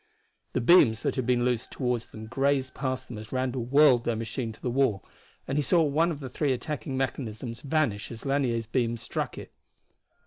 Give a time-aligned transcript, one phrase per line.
[0.53, 4.15] The beams that had been loosed toward them grazed past them as Randall whirled their
[4.15, 5.05] machine to the wall,
[5.47, 9.53] and he saw one of the three attacking mechanisms vanish as Lanier's beams struck it.